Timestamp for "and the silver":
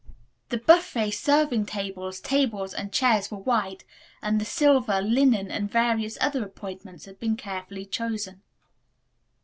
4.19-4.99